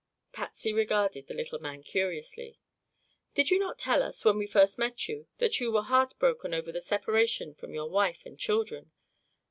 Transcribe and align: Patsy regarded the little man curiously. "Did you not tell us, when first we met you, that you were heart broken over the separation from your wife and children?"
Patsy 0.31 0.73
regarded 0.73 1.27
the 1.27 1.35
little 1.35 1.59
man 1.59 1.83
curiously. 1.83 2.57
"Did 3.35 3.51
you 3.51 3.59
not 3.59 3.77
tell 3.77 4.01
us, 4.01 4.25
when 4.25 4.47
first 4.47 4.79
we 4.79 4.81
met 4.83 5.07
you, 5.07 5.27
that 5.37 5.59
you 5.59 5.71
were 5.71 5.83
heart 5.83 6.17
broken 6.17 6.55
over 6.55 6.71
the 6.71 6.81
separation 6.81 7.53
from 7.53 7.75
your 7.75 7.87
wife 7.87 8.25
and 8.25 8.35
children?" 8.39 8.89